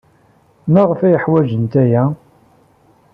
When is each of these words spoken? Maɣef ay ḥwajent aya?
Maɣef 0.71 0.99
ay 1.01 1.17
ḥwajent 1.23 1.73
aya? 1.83 2.03